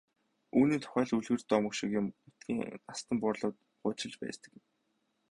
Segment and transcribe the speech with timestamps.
[0.59, 4.63] Үүний тухай л үлгэр домог шиг юм нутгийн настан буурлууд хуучилдаг байсан юм.